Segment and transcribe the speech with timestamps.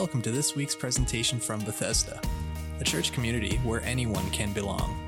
[0.00, 2.22] Welcome to this week's presentation from Bethesda,
[2.80, 4.98] a church community where anyone can belong.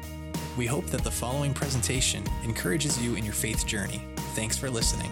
[0.59, 4.05] We hope that the following presentation encourages you in your faith journey.
[4.35, 5.11] Thanks for listening.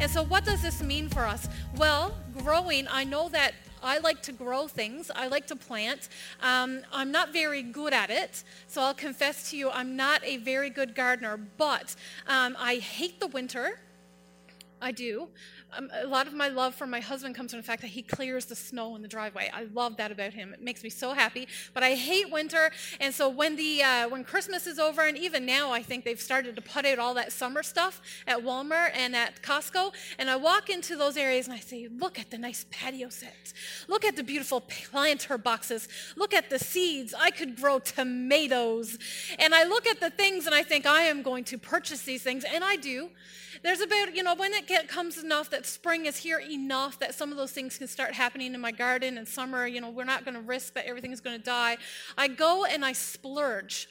[0.00, 1.48] And so, what does this mean for us?
[1.76, 5.10] Well, growing, I know that I like to grow things.
[5.14, 6.10] I like to plant.
[6.42, 10.36] Um, I'm not very good at it, so I'll confess to you, I'm not a
[10.36, 11.96] very good gardener, but
[12.26, 13.78] um, I hate the winter.
[14.84, 15.28] I do.
[15.72, 18.02] Um, a lot of my love for my husband comes from the fact that he
[18.02, 19.50] clears the snow in the driveway.
[19.52, 20.52] I love that about him.
[20.52, 21.48] It makes me so happy.
[21.72, 22.70] But I hate winter,
[23.00, 26.20] and so when the uh, when Christmas is over, and even now, I think they've
[26.20, 29.94] started to put out all that summer stuff at Walmart and at Costco.
[30.18, 33.54] And I walk into those areas and I say, "Look at the nice patio sets.
[33.88, 35.88] Look at the beautiful planter boxes.
[36.14, 37.14] Look at the seeds.
[37.18, 38.98] I could grow tomatoes."
[39.38, 42.22] And I look at the things and I think I am going to purchase these
[42.22, 43.08] things, and I do.
[43.62, 47.14] There's about, you know, when it get, comes enough that spring is here enough that
[47.14, 50.04] some of those things can start happening in my garden and summer, you know, we're
[50.04, 51.76] not going to risk that everything is going to die.
[52.18, 53.88] I go and I splurge.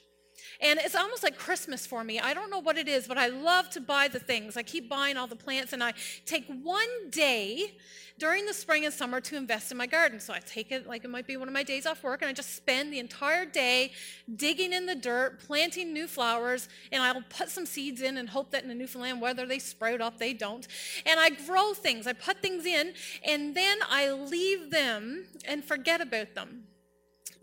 [0.64, 2.22] And it's almost like Christmas for me.
[2.22, 4.56] I don't know what it is, but I love to buy the things.
[4.56, 5.94] I keep buying all the plants, and I
[6.26, 7.74] take one day
[8.18, 10.20] during the spring and summer to invest in my garden.
[10.20, 12.30] So I take it like it might be one of my days off work, and
[12.30, 13.92] I just spend the entire day
[14.38, 18.52] digging in the dirt, planting new flowers, and I'll put some seeds in and hope
[18.52, 20.66] that in the Newfoundland, whether they sprout up, they don't.
[21.06, 22.94] And I grow things, I put things in,
[23.26, 26.64] and then I leave them and forget about them.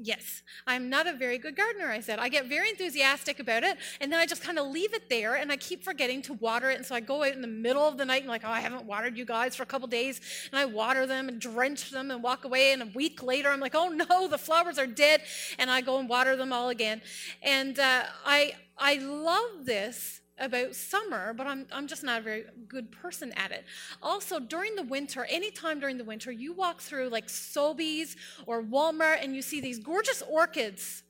[0.03, 2.19] Yes, I'm not a very good gardener, I said.
[2.19, 5.35] I get very enthusiastic about it, and then I just kind of leave it there,
[5.35, 6.79] and I keep forgetting to water it.
[6.79, 8.61] And so I go out in the middle of the night and, like, oh, I
[8.61, 10.23] haven't watered you guys for a couple days.
[10.51, 12.73] And I water them and drench them and walk away.
[12.73, 15.21] And a week later, I'm like, oh no, the flowers are dead.
[15.59, 17.03] And I go and water them all again.
[17.43, 22.45] And uh, I, I love this about summer, but I'm, I'm just not a very
[22.67, 23.65] good person at it.
[24.03, 29.23] Also, during the winter, anytime during the winter, you walk through like Sobeys or Walmart
[29.23, 31.03] and you see these gorgeous orchids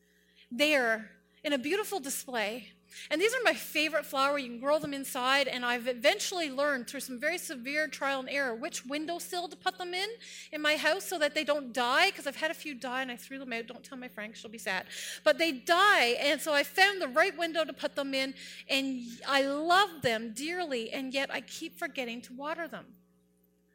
[0.51, 1.11] there
[1.45, 2.73] in a beautiful display.
[3.11, 4.39] And these are my favorite flower.
[4.39, 8.29] You can grow them inside, and I've eventually learned through some very severe trial and
[8.29, 10.09] error which windowsill to put them in
[10.53, 13.11] in my house so that they don't die, because I've had a few die and
[13.11, 13.67] I threw them out.
[13.67, 14.87] Don't tell my friend, she'll be sad.
[15.25, 18.35] But they die, and so I found the right window to put them in,
[18.69, 22.87] and I love them dearly, and yet I keep forgetting to water them.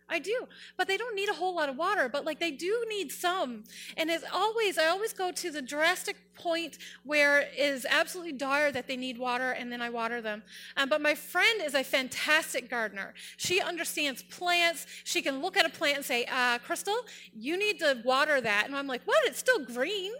[0.07, 0.47] I do.
[0.77, 3.63] But they don't need a whole lot of water, but like they do need some.
[3.97, 8.71] And as always, I always go to the drastic point where it is absolutely dire
[8.71, 10.43] that they need water, and then I water them.
[10.77, 13.13] Um, but my friend is a fantastic gardener.
[13.37, 14.85] She understands plants.
[15.03, 16.97] She can look at a plant and say, uh, Crystal,
[17.33, 18.65] you need to water that.
[18.67, 19.17] And I'm like, what?
[19.25, 20.11] It's still green.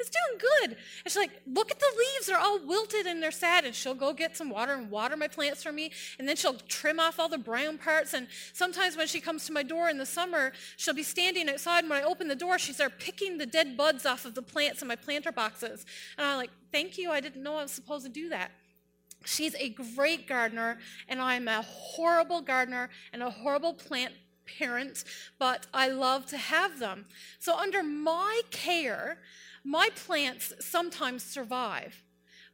[0.00, 0.70] It's doing good.
[0.70, 0.78] And
[1.12, 2.26] she's like, look at the leaves.
[2.26, 3.64] They're all wilted and they're sad.
[3.64, 5.90] And she'll go get some water and water my plants for me.
[6.18, 8.14] And then she'll trim off all the brown parts.
[8.14, 11.80] And sometimes when she comes to my door in the summer, she'll be standing outside.
[11.80, 14.42] And when I open the door, she's there picking the dead buds off of the
[14.42, 15.84] plants in my planter boxes.
[16.16, 17.10] And I'm like, thank you.
[17.10, 18.52] I didn't know I was supposed to do that.
[19.24, 20.78] She's a great gardener,
[21.08, 24.14] and I'm a horrible gardener and a horrible plant
[24.58, 25.04] parent,
[25.38, 27.06] but I love to have them.
[27.38, 29.18] So, under my care,
[29.68, 32.02] my plants sometimes survive.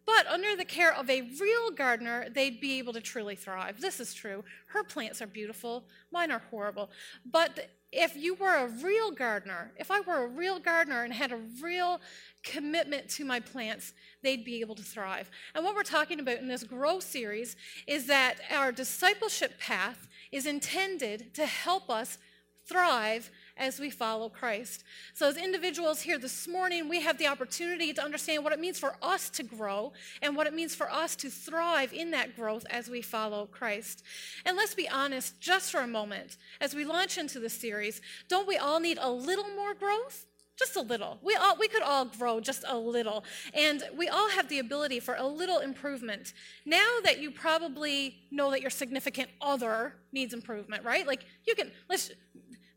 [0.05, 3.81] But under the care of a real gardener, they'd be able to truly thrive.
[3.81, 4.45] This is true.
[4.67, 6.91] Her plants are beautiful, mine are horrible.
[7.25, 11.31] But if you were a real gardener, if I were a real gardener and had
[11.31, 12.01] a real
[12.43, 13.93] commitment to my plants,
[14.23, 15.31] they'd be able to thrive.
[15.55, 17.55] And what we're talking about in this Grow series
[17.87, 22.19] is that our discipleship path is intended to help us
[22.67, 24.85] thrive as we follow Christ.
[25.15, 28.79] So, as individuals here this morning, we have the opportunity to understand what it means
[28.79, 29.93] for us to grow
[30.23, 34.03] and what it means for us to thrive in that growth as we follow Christ.
[34.45, 38.49] And let's be honest, just for a moment, as we launch into this series, don't
[38.49, 40.27] we all need a little more growth?
[40.57, 41.19] just a little.
[41.23, 43.25] We all we could all grow just a little.
[43.55, 46.33] And we all have the ability for a little improvement.
[46.65, 51.07] Now that you probably know that your significant other needs improvement, right?
[51.07, 52.13] Like you can let's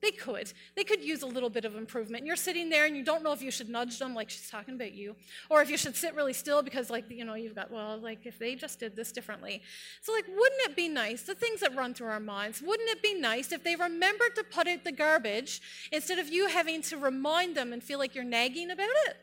[0.02, 0.54] they could.
[0.76, 2.26] They could use a little bit of improvement.
[2.26, 4.76] You're sitting there and you don't know if you should nudge them like she's talking
[4.76, 5.16] about you,
[5.50, 8.26] or if you should sit really still because, like, you know, you've got, well, like,
[8.26, 9.62] if they just did this differently.
[10.02, 13.02] So, like, wouldn't it be nice, the things that run through our minds, wouldn't it
[13.02, 15.62] be nice if they remembered to put out the garbage
[15.92, 19.18] instead of you having to remind them and feel like you're nagging about it?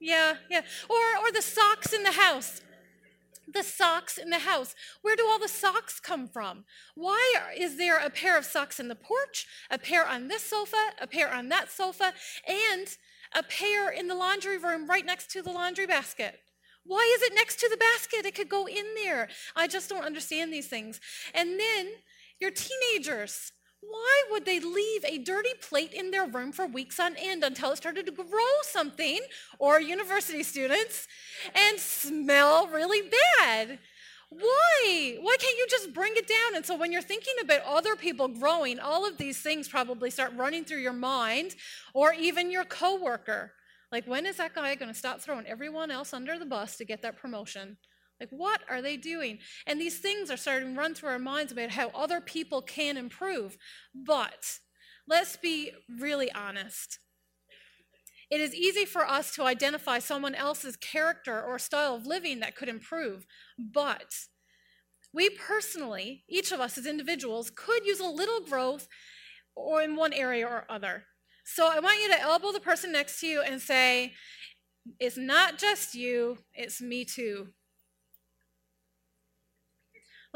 [0.00, 0.62] Yeah, yeah.
[0.88, 2.60] Or, or the socks in the house
[3.52, 4.74] the socks in the house.
[5.02, 6.64] Where do all the socks come from?
[6.94, 10.92] Why is there a pair of socks in the porch, a pair on this sofa,
[11.00, 12.12] a pair on that sofa,
[12.46, 12.86] and
[13.34, 16.40] a pair in the laundry room right next to the laundry basket?
[16.84, 18.26] Why is it next to the basket?
[18.26, 19.28] It could go in there.
[19.54, 21.00] I just don't understand these things.
[21.34, 21.88] And then
[22.40, 27.16] Your teenagers, why would they leave a dirty plate in their room for weeks on
[27.16, 29.20] end until it started to grow something,
[29.58, 31.06] or university students,
[31.54, 33.08] and smell really
[33.38, 33.78] bad?
[34.30, 35.16] Why?
[35.20, 36.56] Why can't you just bring it down?
[36.56, 40.32] And so when you're thinking about other people growing, all of these things probably start
[40.36, 41.54] running through your mind,
[41.94, 43.52] or even your coworker.
[43.90, 46.84] Like, when is that guy going to stop throwing everyone else under the bus to
[46.84, 47.78] get that promotion?
[48.20, 49.38] Like, what are they doing?
[49.66, 52.96] And these things are starting to run through our minds about how other people can
[52.96, 53.56] improve.
[53.94, 54.58] But
[55.06, 56.98] let's be really honest.
[58.30, 62.56] It is easy for us to identify someone else's character or style of living that
[62.56, 63.26] could improve,
[63.58, 64.12] but
[65.14, 68.86] we personally, each of us as individuals, could use a little growth
[69.54, 71.04] or in one area or other.
[71.44, 74.12] So I want you to elbow the person next to you and say,
[75.00, 77.48] It's not just you, it's me too.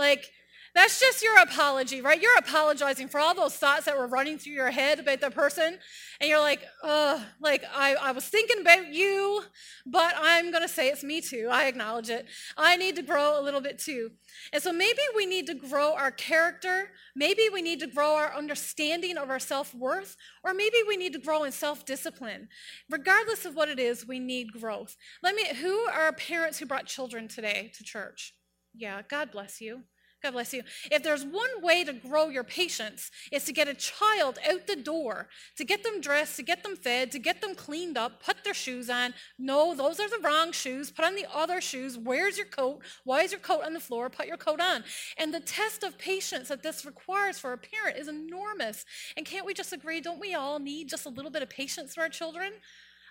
[0.03, 0.33] Like,
[0.75, 2.21] that's just your apology, right?
[2.21, 5.79] You're apologizing for all those thoughts that were running through your head about the person.
[6.21, 9.43] And you're like, oh, like I, I was thinking about you,
[9.87, 11.49] but I'm going to say it's me too.
[11.53, 12.27] I acknowledge it.
[12.57, 14.11] I need to grow a little bit too.
[14.53, 16.89] And so maybe we need to grow our character.
[17.15, 20.17] Maybe we need to grow our understanding of our self worth.
[20.43, 22.49] Or maybe we need to grow in self discipline.
[22.91, 24.97] Regardless of what it is, we need growth.
[25.23, 28.35] Let me, who are parents who brought children today to church?
[28.75, 29.83] Yeah, God bless you.
[30.23, 30.63] God bless you.
[30.91, 34.77] If there's one way to grow your patience, is to get a child out the
[34.77, 38.45] door, to get them dressed, to get them fed, to get them cleaned up, put
[38.45, 39.15] their shoes on.
[39.37, 40.93] No, those are the wrong shoes.
[40.93, 41.99] Put on the other shoes.
[41.99, 42.83] Where's your coat?
[43.03, 44.09] Why is your coat on the floor?
[44.11, 44.85] Put your coat on.
[45.19, 48.85] And the test of patience that this requires for a parent is enormous.
[49.17, 50.01] And can't we just agree?
[50.01, 52.53] Don't we all need just a little bit of patience for our children?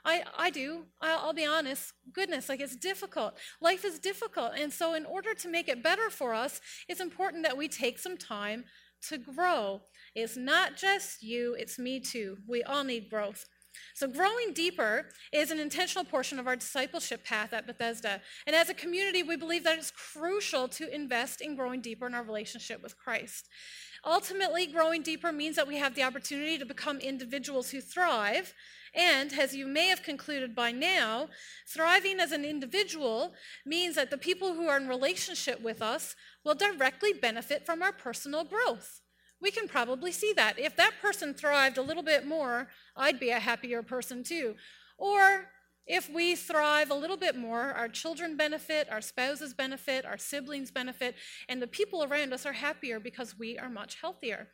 [0.03, 0.85] I, I do.
[1.01, 1.93] I'll, I'll, be honest.
[2.13, 3.37] Goodness, like it's difficult.
[3.61, 4.53] Life is difficult.
[4.57, 7.99] And so, in order to make it better for us, it's important that we take
[7.99, 8.65] some time
[9.09, 9.81] to grow.
[10.15, 12.37] It's not just you, it's me too.
[12.47, 13.45] We all need growth.
[13.93, 18.21] So, growing deeper is an intentional portion of our discipleship path at Bethesda.
[18.45, 22.13] And as a community, we believe that it's crucial to invest in growing deeper in
[22.13, 23.47] our relationship with Christ.
[24.03, 28.53] Ultimately, growing deeper means that we have the opportunity to become individuals who thrive
[28.93, 31.29] and as you may have concluded by now,
[31.65, 33.33] thriving as an individual
[33.65, 37.93] means that the people who are in relationship with us will directly benefit from our
[37.93, 39.01] personal growth.
[39.39, 40.59] We can probably see that.
[40.59, 44.55] If that person thrived a little bit more, I'd be a happier person too.
[44.97, 45.47] Or
[45.87, 50.71] if we thrive a little bit more, our children benefit, our spouses benefit, our siblings
[50.71, 51.15] benefit,
[51.49, 54.47] and the people around us are happier because we are much healthier.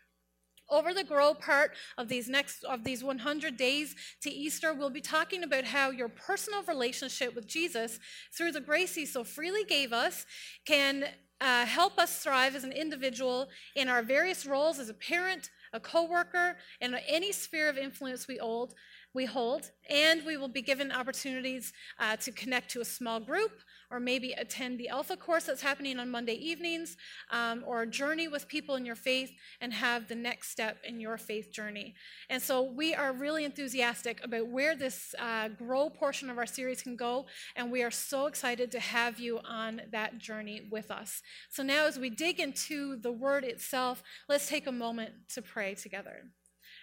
[0.69, 4.99] Over the grow part of these next of these 100 days to Easter, we'll be
[4.99, 7.99] talking about how your personal relationship with Jesus,
[8.33, 10.25] through the grace He so freely gave us,
[10.65, 11.05] can
[11.39, 15.79] uh, help us thrive as an individual in our various roles as a parent, a
[15.79, 18.73] coworker, and any sphere of influence we hold.
[19.13, 23.51] We hold, and we will be given opportunities uh, to connect to a small group,
[23.89, 26.97] or maybe attend the Alpha course that's happening on Monday evenings,
[27.31, 31.17] um, or journey with people in your faith and have the next step in your
[31.17, 31.95] faith journey.
[32.29, 36.83] And so we are really enthusiastic about where this uh, grow portion of our series
[36.83, 37.25] can go,
[37.55, 41.23] and we are so excited to have you on that journey with us.
[41.49, 45.56] So now, as we dig into the word itself, let's take a moment to pray
[45.75, 46.29] together.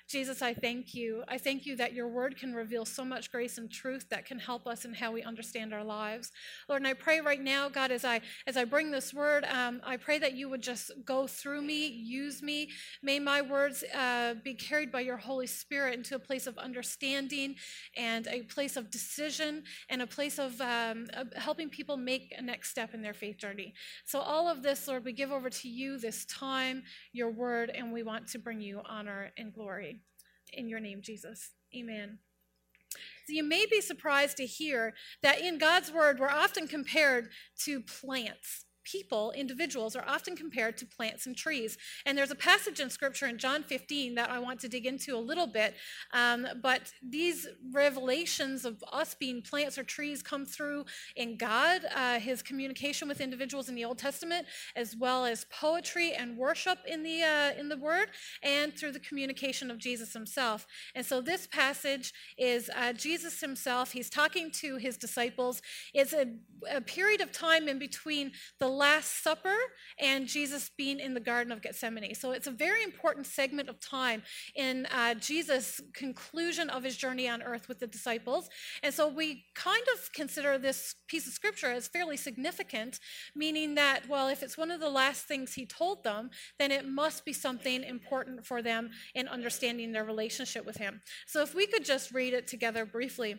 [0.06, 1.24] Jesus, I thank you.
[1.28, 4.38] I thank you that your word can reveal so much grace and truth that can
[4.38, 6.30] help us in how we understand our lives.
[6.68, 9.80] Lord, and I pray right now, God, as I as I bring this word, um,
[9.82, 12.68] I pray that you would just go through me, use me.
[13.02, 17.56] May my words uh, be carried by your Holy Spirit into a place of understanding
[17.96, 22.70] and a place of decision and a place of um, helping people make a next
[22.70, 23.72] step in their faith journey.
[24.04, 26.82] So all of this, Lord, we give over to you this time,
[27.12, 30.03] your word, and we want to bring you honor and glory
[30.52, 31.50] in your name, Jesus.
[31.74, 32.18] Amen.
[33.26, 37.30] So you may be surprised to hear that in God's word, we're often compared
[37.64, 41.76] to plants people, individuals, are often compared to plants and trees.
[42.06, 45.16] And there's a passage in Scripture in John 15 that I want to dig into
[45.16, 45.74] a little bit.
[46.12, 50.84] Um, but these revelations of us being plants or trees come through
[51.16, 56.12] in God, uh, His communication with individuals in the Old Testament, as well as poetry
[56.12, 58.08] and worship in the uh, in the Word,
[58.42, 60.66] and through the communication of Jesus Himself.
[60.94, 63.92] And so this passage is uh, Jesus Himself.
[63.92, 65.62] He's talking to His disciples.
[65.92, 66.26] It's a,
[66.70, 69.56] a period of time in between the Last Supper
[69.98, 72.14] and Jesus being in the Garden of Gethsemane.
[72.14, 74.22] So it's a very important segment of time
[74.54, 78.48] in uh, Jesus' conclusion of his journey on earth with the disciples.
[78.82, 82.98] And so we kind of consider this piece of scripture as fairly significant,
[83.34, 86.86] meaning that, well, if it's one of the last things he told them, then it
[86.86, 91.00] must be something important for them in understanding their relationship with him.
[91.26, 93.36] So if we could just read it together briefly.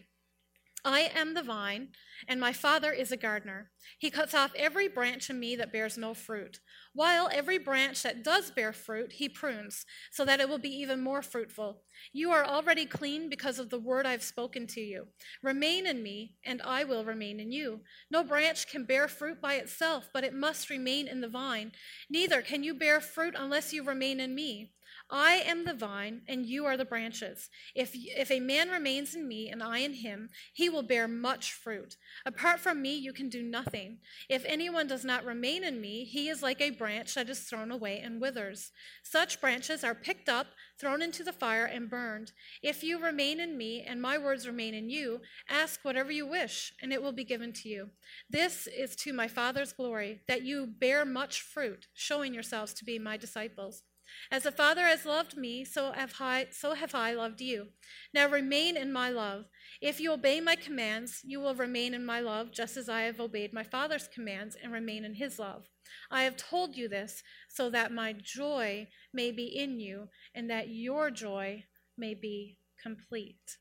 [0.85, 1.89] I am the vine,
[2.27, 3.71] and my Father is a gardener.
[3.97, 6.59] He cuts off every branch in me that bears no fruit,
[6.93, 11.01] while every branch that does bear fruit, he prunes, so that it will be even
[11.01, 11.81] more fruitful.
[12.13, 15.07] You are already clean because of the word I've spoken to you.
[15.41, 17.81] Remain in me, and I will remain in you.
[18.11, 21.71] No branch can bear fruit by itself, but it must remain in the vine.
[22.11, 24.71] Neither can you bear fruit unless you remain in me.
[25.09, 27.49] I am the vine, and you are the branches.
[27.75, 31.53] If, if a man remains in me and I in him, he will bear much
[31.53, 31.97] fruit.
[32.25, 33.99] Apart from me, you can do nothing.
[34.29, 37.71] If anyone does not remain in me, he is like a branch that is thrown
[37.71, 38.71] away and withers.
[39.03, 40.47] Such branches are picked up,
[40.79, 42.31] thrown into the fire, and burned.
[42.61, 46.73] If you remain in me, and my words remain in you, ask whatever you wish,
[46.81, 47.89] and it will be given to you.
[48.29, 52.97] This is to my Father's glory, that you bear much fruit, showing yourselves to be
[52.99, 53.83] my disciples.
[54.31, 57.67] As the Father has loved me, so have I, so have I loved you.
[58.13, 59.45] Now remain in my love.
[59.81, 63.19] If you obey my commands, you will remain in my love, just as I have
[63.19, 65.69] obeyed my Father's commands and remain in his love.
[66.09, 70.69] I have told you this so that my joy may be in you and that
[70.69, 71.65] your joy
[71.97, 73.57] may be complete.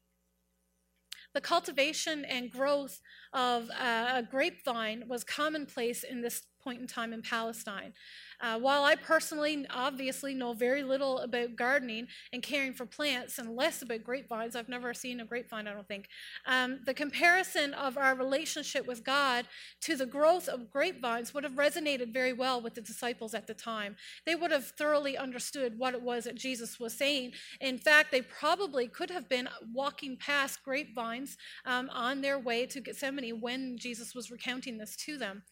[1.35, 3.01] The cultivation and growth
[3.33, 7.93] of uh, a grapevine was commonplace in this point in time in Palestine.
[8.41, 13.55] Uh, while I personally obviously know very little about gardening and caring for plants and
[13.55, 16.09] less about grapevines, I've never seen a grapevine, I don't think.
[16.47, 19.47] Um, the comparison of our relationship with God
[19.83, 23.55] to the growth of grapevines would have resonated very well with the disciples at the
[23.55, 23.97] time.
[24.27, 27.33] They would have thoroughly understood what it was that Jesus was saying.
[27.61, 32.81] In fact, they probably could have been walking past grapevines um, on their way to
[32.81, 35.43] Gethsemane when Jesus was recounting this to them.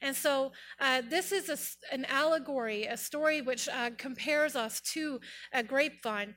[0.00, 5.20] And so uh, this is a, an allegory a story which uh, compares us to
[5.52, 6.34] a grapevine.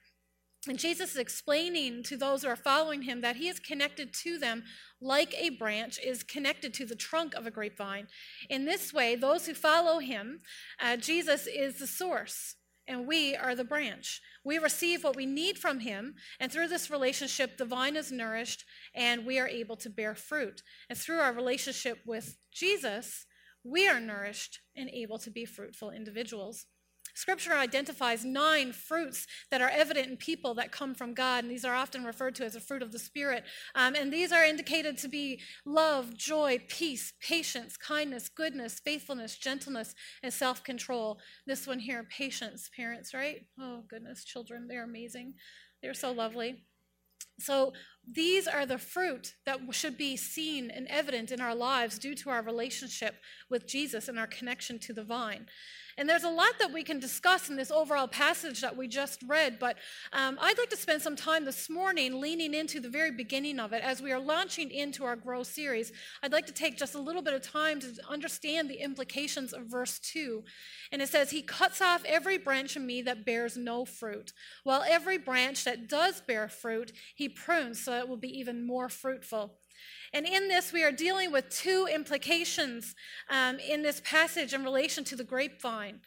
[0.68, 4.38] And Jesus is explaining to those who are following him that he is connected to
[4.38, 4.64] them
[5.00, 8.08] like a branch is connected to the trunk of a grapevine.
[8.50, 10.42] In this way, those who follow him,
[10.82, 12.56] uh, Jesus is the source,
[12.88, 14.22] and we are the branch.
[14.44, 18.64] We receive what we need from him, and through this relationship, the vine is nourished,
[18.96, 20.64] and we are able to bear fruit.
[20.90, 23.26] And through our relationship with Jesus,
[23.66, 26.68] we are nourished and able to be fruitful individuals.
[27.16, 31.64] Scripture identifies nine fruits that are evident in people that come from God, and these
[31.64, 33.46] are often referred to as a fruit of the Spirit.
[33.74, 39.96] Um, and these are indicated to be love, joy, peace, patience, kindness, goodness, faithfulness, gentleness,
[40.24, 41.20] and self control.
[41.48, 43.46] This one here, patience, parents, right?
[43.60, 45.36] Oh, goodness, children, they're amazing.
[45.82, 46.66] They're so lovely.
[47.40, 47.74] So,
[48.12, 52.30] these are the fruit that should be seen and evident in our lives due to
[52.30, 53.16] our relationship
[53.50, 55.48] with Jesus and our connection to the vine.
[55.98, 59.22] And there's a lot that we can discuss in this overall passage that we just
[59.26, 59.78] read, but
[60.12, 63.72] um, I'd like to spend some time this morning leaning into the very beginning of
[63.72, 65.94] it as we are launching into our Grow series.
[66.22, 69.68] I'd like to take just a little bit of time to understand the implications of
[69.68, 70.44] verse 2.
[70.92, 74.34] And it says, He cuts off every branch in me that bears no fruit,
[74.66, 78.90] while every branch that does bear fruit, He prunes so it will be even more
[78.90, 79.58] fruitful.
[80.14, 82.96] And in this, we are dealing with two implications
[83.30, 86.00] um, in this passage in relation to the grapevine.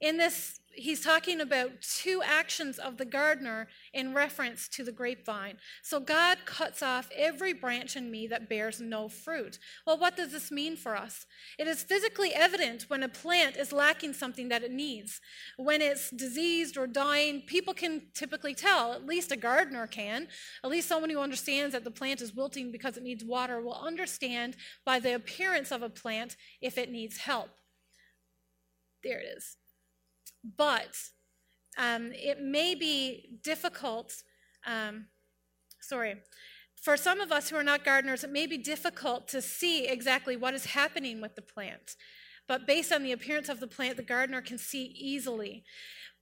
[0.00, 5.58] In this he's talking about two actions of the gardener in reference to the grapevine.
[5.82, 9.58] So God cuts off every branch in me that bears no fruit.
[9.86, 11.26] Well, what does this mean for us?
[11.58, 15.20] It is physically evident when a plant is lacking something that it needs.
[15.58, 20.28] When it's diseased or dying, people can typically tell, at least a gardener can,
[20.64, 23.74] at least someone who understands that the plant is wilting because it needs water will
[23.74, 24.56] understand
[24.86, 27.50] by the appearance of a plant if it needs help.
[29.02, 29.56] There it is
[30.44, 30.96] but
[31.78, 34.22] um, it may be difficult.
[34.66, 35.06] Um,
[35.80, 36.16] sorry.
[36.82, 40.36] For some of us who are not gardeners, it may be difficult to see exactly
[40.36, 41.96] what is happening with the plant.
[42.48, 45.64] But based on the appearance of the plant, the gardener can see easily.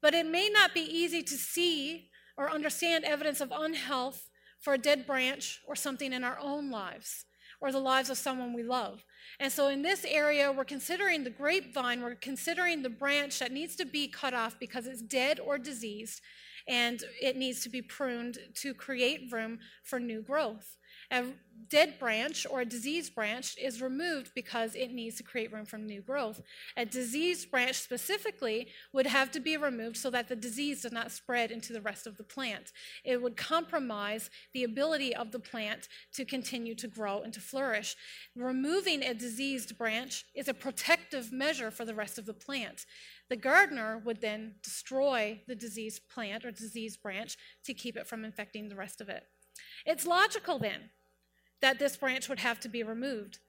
[0.03, 4.29] But it may not be easy to see or understand evidence of unhealth
[4.61, 7.25] for a dead branch or something in our own lives
[7.61, 9.05] or the lives of someone we love.
[9.41, 13.77] And so in this area, we're considering the grapevine, we're considering the branch that needs
[13.77, 16.21] to be cut off because it's dead or diseased,
[16.69, 20.77] and it needs to be pruned to create room for new growth.
[21.11, 21.25] A
[21.71, 25.79] dead branch or a diseased branch is removed because it needs to create room for
[25.79, 26.43] new growth.
[26.77, 31.11] A diseased branch specifically would have to be removed so that the disease does not
[31.11, 32.73] spread into the rest of the plant.
[33.05, 37.97] It would compromise the ability of the plant to continue to grow and to flourish.
[38.37, 42.85] Removing a diseased branch is a protective measure for the rest of the plant.
[43.29, 48.25] The gardener would then destroy the diseased plant or diseased branch to keep it from
[48.25, 49.25] infecting the rest of it.
[49.85, 50.91] It's logical then
[51.61, 53.41] that this branch would have to be removed.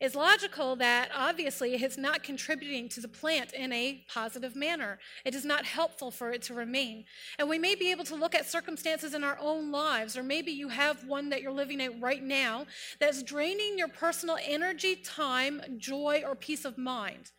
[0.00, 4.98] It's logical that obviously it's not contributing to the plant in a positive manner.
[5.26, 7.04] It is not helpful for it to remain.
[7.38, 10.52] And we may be able to look at circumstances in our own lives, or maybe
[10.52, 12.64] you have one that you're living in right now
[12.98, 17.30] that's draining your personal energy, time, joy, or peace of mind.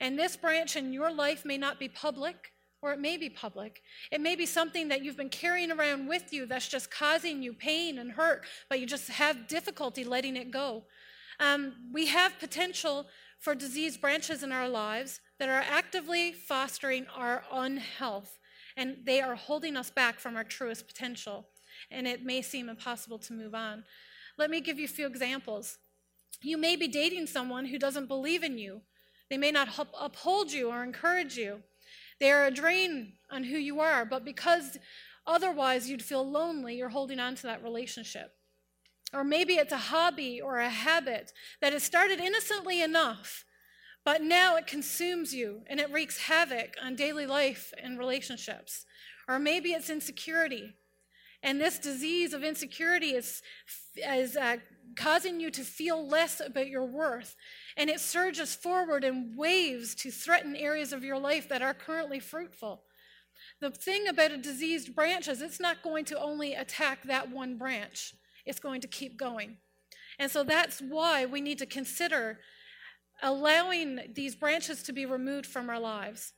[0.00, 3.82] And this branch in your life may not be public, or it may be public.
[4.12, 7.52] It may be something that you've been carrying around with you that's just causing you
[7.52, 10.84] pain and hurt, but you just have difficulty letting it go.
[11.40, 13.06] Um, we have potential
[13.38, 18.38] for disease branches in our lives that are actively fostering our unhealth,
[18.76, 21.46] and they are holding us back from our truest potential.
[21.90, 23.84] And it may seem impossible to move on.
[24.36, 25.78] Let me give you a few examples.
[26.40, 28.82] You may be dating someone who doesn't believe in you.
[29.30, 29.68] They may not
[29.98, 31.62] uphold you or encourage you.
[32.20, 34.78] They are a drain on who you are, but because
[35.26, 38.32] otherwise you'd feel lonely, you're holding on to that relationship.
[39.12, 43.44] Or maybe it's a hobby or a habit that has started innocently enough,
[44.04, 48.84] but now it consumes you and it wreaks havoc on daily life and relationships.
[49.28, 50.74] Or maybe it's insecurity.
[51.42, 53.42] And this disease of insecurity is,
[53.96, 54.56] is uh,
[54.96, 57.36] causing you to feel less about your worth
[57.76, 62.20] and it surges forward in waves to threaten areas of your life that are currently
[62.20, 62.82] fruitful.
[63.60, 67.56] The thing about a diseased branch is it's not going to only attack that one
[67.56, 68.14] branch,
[68.44, 69.58] it's going to keep going.
[70.18, 72.40] And so that's why we need to consider
[73.22, 76.32] allowing these branches to be removed from our lives.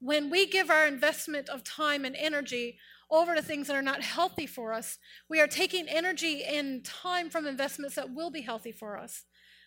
[0.00, 2.78] When we give our investment of time and energy
[3.10, 7.30] over to things that are not healthy for us, we are taking energy and time
[7.30, 9.24] from investments that will be healthy for us.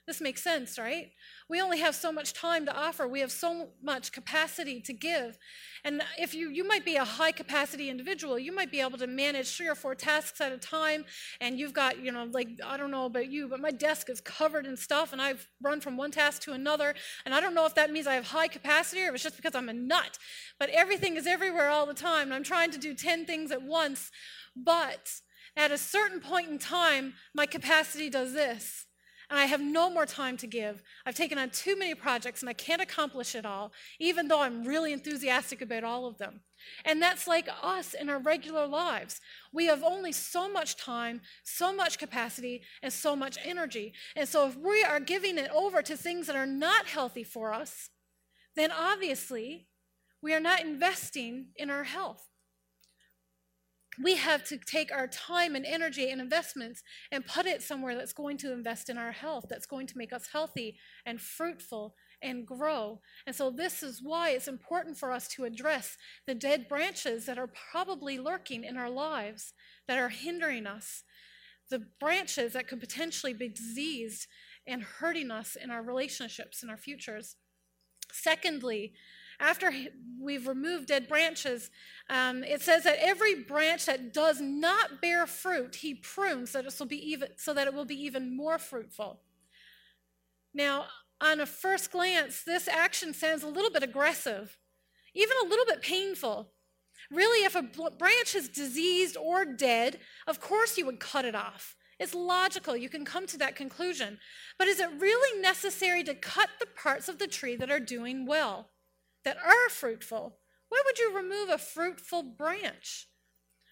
[0.08, 1.12] This makes sense, right?
[1.50, 3.06] We only have so much time to offer.
[3.06, 5.38] We have so much capacity to give.
[5.84, 9.08] And if you you might be a high capacity individual, you might be able to
[9.08, 11.04] manage three or four tasks at a time
[11.42, 14.22] and you've got, you know, like I don't know about you, but my desk is
[14.22, 17.66] covered in stuff and I've run from one task to another and I don't know
[17.66, 20.18] if that means I have high capacity or if it's just because I'm a nut.
[20.58, 23.62] But everything is everywhere all the time and I'm trying to do 10 things at
[23.62, 24.10] once.
[24.56, 25.12] But
[25.58, 28.87] at a certain point in time, my capacity does this
[29.30, 30.82] and I have no more time to give.
[31.06, 34.64] I've taken on too many projects and I can't accomplish it all, even though I'm
[34.64, 36.42] really enthusiastic about all of them.
[36.86, 39.20] And that's like us in our regular lives.
[39.52, 43.94] We have only so much time, so much capacity, and so much energy.
[44.16, 47.54] And so if we are giving it over to things that are not healthy for
[47.54, 47.90] us,
[48.56, 49.68] then obviously
[50.22, 52.28] we are not investing in our health
[54.04, 58.14] we have to take our time and energy and investments and put it somewhere that's
[58.14, 62.46] going to invest in our health, that's going to make us healthy and fruitful and
[62.46, 63.00] grow.
[63.26, 67.38] And so, this is why it's important for us to address the dead branches that
[67.38, 69.54] are probably lurking in our lives
[69.88, 71.04] that are hindering us,
[71.70, 74.28] the branches that could potentially be diseased
[74.66, 77.36] and hurting us in our relationships and our futures.
[78.12, 78.94] Secondly,
[79.40, 79.72] after
[80.20, 81.70] we've removed dead branches,
[82.10, 86.68] um, it says that every branch that does not bear fruit, he prunes so that,
[86.68, 89.20] it will be even, so that it will be even more fruitful.
[90.54, 90.86] Now,
[91.22, 94.58] on a first glance, this action sounds a little bit aggressive,
[95.14, 96.52] even a little bit painful.
[97.12, 101.76] Really, if a branch is diseased or dead, of course you would cut it off.
[102.00, 102.76] It's logical.
[102.76, 104.20] You can come to that conclusion.
[104.60, 108.26] But is it really necessary to cut the parts of the tree that are doing
[108.26, 108.70] well?
[109.28, 110.38] That are fruitful.
[110.70, 113.10] Why would you remove a fruitful branch?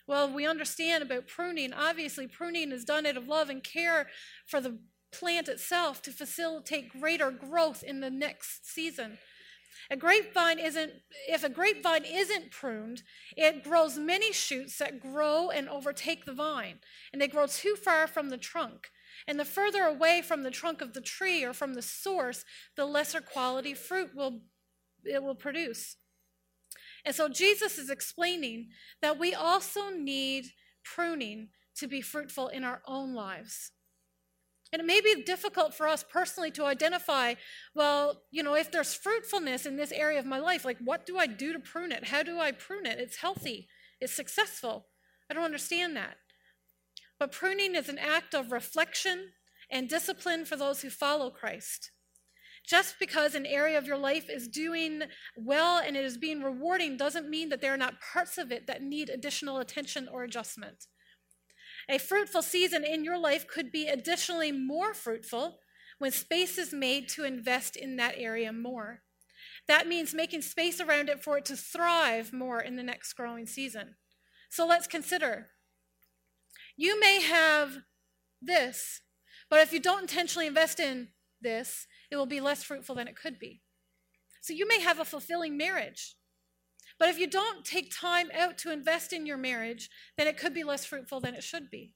[0.05, 1.71] Well, we understand about pruning.
[1.71, 4.07] Obviously, pruning is done out of love and care
[4.45, 4.79] for the
[5.13, 9.17] plant itself to facilitate greater growth in the next season.
[9.89, 10.91] A grapevine isn't,
[11.29, 13.03] if a grapevine isn't pruned,
[13.37, 16.79] it grows many shoots that grow and overtake the vine,
[17.13, 18.89] and they grow too far from the trunk.
[19.25, 22.43] And the further away from the trunk of the tree or from the source,
[22.75, 24.41] the lesser quality fruit will
[25.05, 25.97] it will produce.
[27.05, 28.69] And so Jesus is explaining
[29.01, 30.45] that we also need
[30.83, 33.71] pruning to be fruitful in our own lives.
[34.73, 37.35] And it may be difficult for us personally to identify,
[37.75, 41.17] well, you know, if there's fruitfulness in this area of my life, like what do
[41.17, 42.05] I do to prune it?
[42.05, 42.99] How do I prune it?
[42.99, 43.67] It's healthy,
[44.01, 44.87] it's successful.
[45.29, 46.17] I don't understand that.
[47.19, 49.31] but pruning is an act of reflection
[49.69, 51.91] and discipline for those who follow Christ.
[52.67, 55.03] Just because an area of your life is doing
[55.35, 58.65] well and it is being rewarding doesn't mean that there are not parts of it
[58.67, 60.87] that need additional attention or adjustment.
[61.87, 65.59] A fruitful season in your life could be additionally more fruitful
[65.99, 69.01] when space is made to invest in that area more.
[69.67, 73.45] That means making space around it for it to thrive more in the next growing
[73.45, 73.95] season.
[74.49, 75.49] So let's consider.
[76.75, 77.77] You may have
[78.41, 79.01] this,
[79.49, 81.09] but if you don't intentionally invest in
[81.41, 83.61] this, it will be less fruitful than it could be.
[84.41, 86.15] So you may have a fulfilling marriage,
[86.97, 90.53] but if you don't take time out to invest in your marriage, then it could
[90.53, 91.93] be less fruitful than it should be.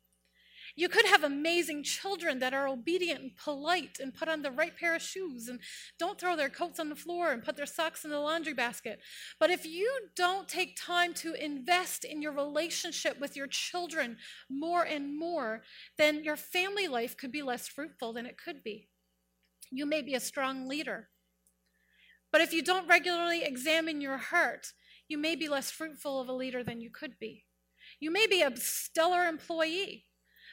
[0.76, 4.76] You could have amazing children that are obedient and polite and put on the right
[4.76, 5.60] pair of shoes and
[5.98, 9.00] don't throw their coats on the floor and put their socks in the laundry basket.
[9.40, 14.18] But if you don't take time to invest in your relationship with your children
[14.50, 15.64] more and more,
[15.98, 18.89] then your family life could be less fruitful than it could be.
[19.72, 21.10] You may be a strong leader.
[22.32, 24.74] But if you don't regularly examine your heart,
[25.08, 27.46] you may be less fruitful of a leader than you could be.
[28.00, 30.06] You may be a stellar employee,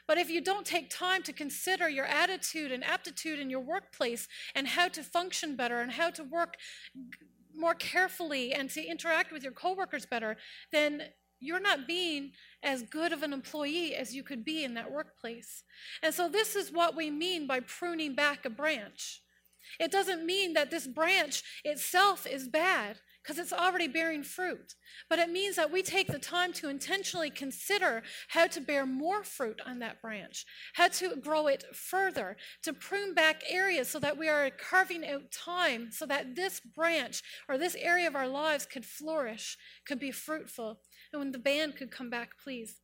[0.07, 4.27] but if you don't take time to consider your attitude and aptitude in your workplace
[4.55, 6.55] and how to function better and how to work
[7.55, 10.37] more carefully and to interact with your coworkers better,
[10.73, 11.03] then
[11.41, 15.63] you're not being as good of an employee as you could be in that workplace.
[16.03, 19.23] And so, this is what we mean by pruning back a branch.
[19.81, 24.75] It doesn't mean that this branch itself is bad because it's already bearing fruit.
[25.11, 29.25] But it means that we take the time to intentionally consider how to bear more
[29.25, 30.45] fruit on that branch,
[30.75, 35.33] how to grow it further, to prune back areas so that we are carving out
[35.33, 40.13] time so that this branch or this area of our lives could flourish, could be
[40.13, 40.79] fruitful.
[41.17, 42.83] And when the band could come back, please.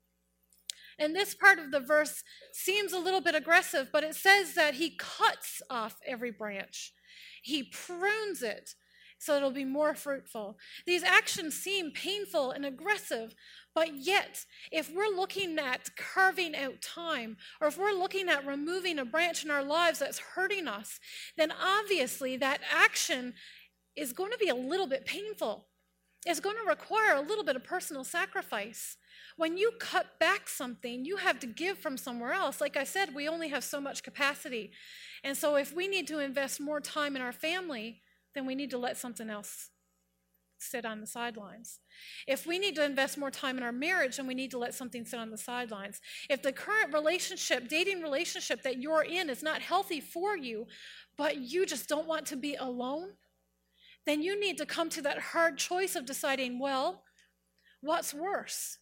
[0.99, 4.77] And this part of the verse seems a little bit aggressive, but it says that
[4.77, 6.95] he cuts off every branch.
[7.43, 8.75] He prunes it
[9.19, 10.57] so it'll be more fruitful.
[10.87, 13.35] These actions seem painful and aggressive,
[13.75, 18.99] but yet, if we're looking at carving out time, or if we're looking at removing
[18.99, 20.99] a branch in our lives that's hurting us,
[21.37, 23.35] then obviously that action
[23.95, 25.67] is going to be a little bit painful.
[26.25, 28.97] It's going to require a little bit of personal sacrifice.
[29.37, 32.61] When you cut back something, you have to give from somewhere else.
[32.61, 34.71] Like I said, we only have so much capacity.
[35.25, 38.03] And so, if we need to invest more time in our family,
[38.35, 39.71] then we need to let something else
[40.63, 41.81] sit on the sidelines.
[42.27, 44.75] If we need to invest more time in our marriage, then we need to let
[44.75, 46.01] something sit on the sidelines.
[46.31, 50.67] If the current relationship, dating relationship that you're in is not healthy for you,
[51.17, 53.11] but you just don't want to be alone,
[54.07, 57.05] then you need to come to that hard choice of deciding, well,
[57.81, 58.79] what's worse?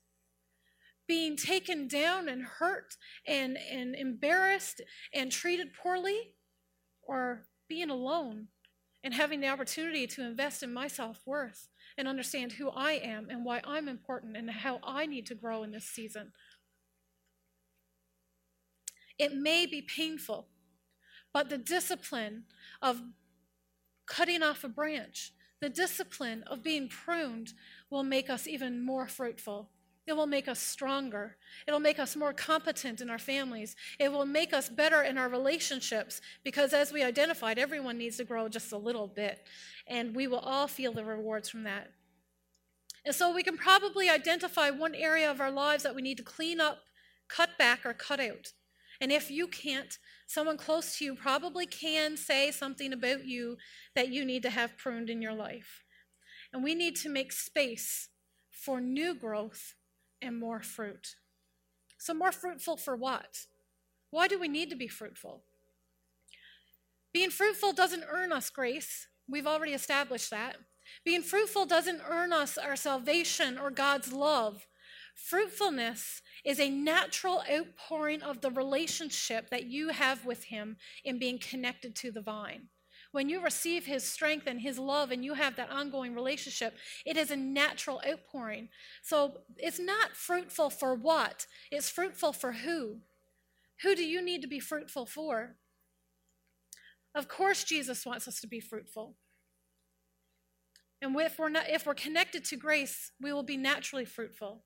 [1.06, 4.80] Being taken down and hurt and, and embarrassed
[5.12, 6.34] and treated poorly,
[7.02, 8.48] or being alone
[9.02, 13.28] and having the opportunity to invest in my self worth and understand who I am
[13.30, 16.32] and why I'm important and how I need to grow in this season.
[19.18, 20.48] It may be painful,
[21.32, 22.44] but the discipline
[22.80, 23.02] of
[24.10, 27.54] cutting off a branch, the discipline of being pruned
[27.88, 29.70] will make us even more fruitful
[30.10, 31.36] it will make us stronger.
[31.68, 33.76] It'll make us more competent in our families.
[33.98, 38.24] It will make us better in our relationships because, as we identified, everyone needs to
[38.24, 39.46] grow just a little bit,
[39.86, 41.92] and we will all feel the rewards from that.
[43.04, 46.24] And so, we can probably identify one area of our lives that we need to
[46.24, 46.78] clean up,
[47.28, 48.52] cut back, or cut out.
[49.00, 53.56] And if you can't, someone close to you probably can say something about you
[53.94, 55.84] that you need to have pruned in your life.
[56.52, 58.08] And we need to make space
[58.50, 59.74] for new growth
[60.20, 61.14] and more fruit.
[61.96, 63.46] So, more fruitful for what?
[64.10, 65.42] Why do we need to be fruitful?
[67.12, 69.06] Being fruitful doesn't earn us grace.
[69.28, 70.56] We've already established that.
[71.04, 74.66] Being fruitful doesn't earn us our salvation or God's love.
[75.28, 81.38] Fruitfulness is a natural outpouring of the relationship that you have with Him in being
[81.38, 82.68] connected to the vine.
[83.12, 87.16] When you receive His strength and His love and you have that ongoing relationship, it
[87.16, 88.68] is a natural outpouring.
[89.02, 91.46] So it's not fruitful for what?
[91.70, 92.98] It's fruitful for who?
[93.82, 95.56] Who do you need to be fruitful for?
[97.14, 99.16] Of course, Jesus wants us to be fruitful.
[101.02, 104.64] And if we're, not, if we're connected to grace, we will be naturally fruitful.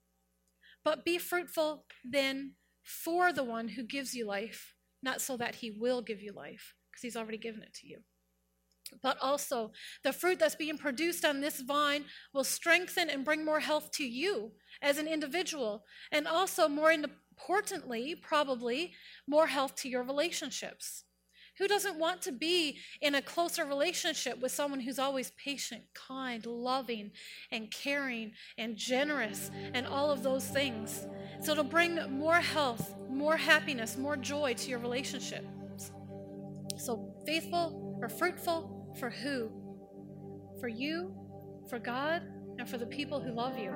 [0.85, 5.70] But be fruitful then for the one who gives you life, not so that he
[5.70, 7.99] will give you life, because he's already given it to you
[9.03, 13.61] but also the fruit that's being produced on this vine will strengthen and bring more
[13.61, 18.92] health to you as an individual and also more importantly, probably
[19.27, 21.05] more health to your relationships.
[21.59, 26.45] Who doesn't want to be in a closer relationship with someone who's always patient, kind,
[26.45, 27.12] loving,
[27.53, 31.07] and caring, and generous, and all of those things?
[31.40, 35.47] So it'll bring more health, more happiness, more joy to your relationship.
[36.77, 39.51] So faithful or fruitful for who?
[40.61, 41.14] For you,
[41.69, 42.23] for God,
[42.59, 43.73] and for the people who love you.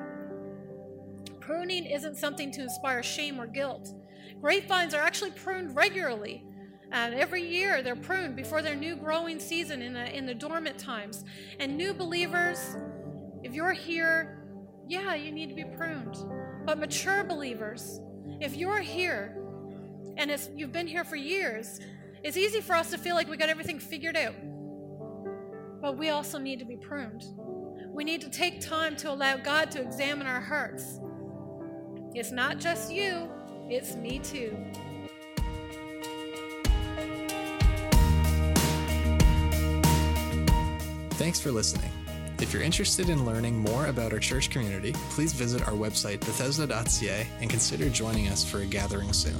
[1.41, 3.95] Pruning isn't something to inspire shame or guilt.
[4.41, 6.45] Grapevines are actually pruned regularly.
[6.92, 11.24] Every year they're pruned before their new growing season in the, in the dormant times.
[11.59, 12.77] And new believers,
[13.42, 14.38] if you're here,
[14.87, 16.16] yeah, you need to be pruned.
[16.64, 18.01] But mature believers,
[18.40, 19.37] if you're here
[20.16, 21.81] and you've been here for years,
[22.22, 24.35] it's easy for us to feel like we got everything figured out.
[25.81, 27.24] But we also need to be pruned.
[27.90, 31.01] We need to take time to allow God to examine our hearts.
[32.14, 33.29] It's not just you,
[33.68, 34.57] it's me too.
[41.18, 41.90] Thanks for listening.
[42.40, 47.26] If you're interested in learning more about our church community, please visit our website, bethesda.ca,
[47.40, 49.37] and consider joining us for a gathering soon.